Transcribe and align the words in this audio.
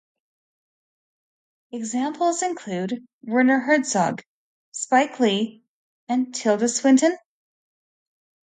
Examples 1.71 2.41
include 2.41 3.05
Werner 3.21 3.59
Herzog, 3.59 4.23
Spike 4.71 5.19
Lee, 5.19 5.61
and 6.09 6.33
Tilda 6.33 6.69
Swinton. 6.69 7.15